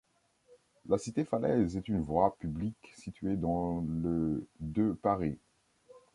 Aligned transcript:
La 0.87 0.97
cité 0.97 1.23
Falaise 1.23 1.77
est 1.77 1.87
une 1.87 2.01
voie 2.01 2.35
publique 2.39 2.91
située 2.95 3.35
dans 3.35 3.85
le 3.87 4.47
de 4.59 4.93
Paris. 4.93 5.37